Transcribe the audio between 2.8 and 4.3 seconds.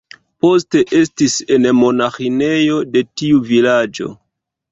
de tiu vilaĝo.